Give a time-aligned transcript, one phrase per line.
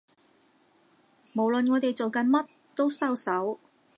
[1.35, 3.59] 無論我哋做緊乜都收手